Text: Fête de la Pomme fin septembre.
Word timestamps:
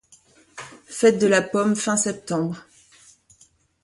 Fête 0.87 1.19
de 1.19 1.27
la 1.27 1.43
Pomme 1.43 1.75
fin 1.75 1.95
septembre. 1.95 2.65